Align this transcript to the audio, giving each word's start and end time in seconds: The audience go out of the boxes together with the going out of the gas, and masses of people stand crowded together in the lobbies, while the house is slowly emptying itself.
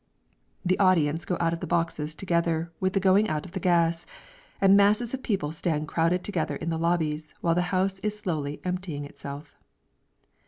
The 0.65 0.79
audience 0.79 1.25
go 1.25 1.37
out 1.39 1.53
of 1.53 1.59
the 1.59 1.67
boxes 1.67 2.15
together 2.15 2.73
with 2.79 2.93
the 2.93 2.99
going 2.99 3.29
out 3.29 3.45
of 3.45 3.51
the 3.51 3.59
gas, 3.59 4.03
and 4.59 4.75
masses 4.75 5.13
of 5.13 5.21
people 5.21 5.51
stand 5.51 5.87
crowded 5.87 6.23
together 6.23 6.55
in 6.55 6.71
the 6.71 6.79
lobbies, 6.79 7.35
while 7.41 7.53
the 7.53 7.61
house 7.69 7.99
is 7.99 8.17
slowly 8.17 8.59
emptying 8.63 9.05
itself. 9.05 9.59